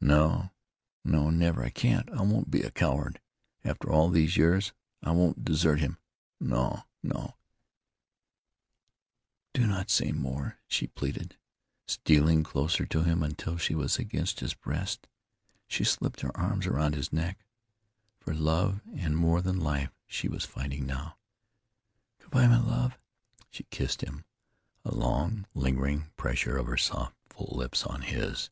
[0.00, 0.52] "No
[1.04, 3.20] no never I can't I won't be a coward!
[3.62, 5.98] After all these years I won't desert him.
[6.40, 7.36] No no"
[9.52, 11.36] "Do not say more," she pleaded,
[11.86, 15.08] stealing closer to him until she was against his breast.
[15.66, 17.44] She slipped her arms around his neck.
[18.18, 21.18] For love and more than life she was fighting now.
[22.20, 22.98] "Good bye, my love."
[23.50, 24.24] She kissed him,
[24.86, 28.48] a long, lingering pressure of her soft full lips on his.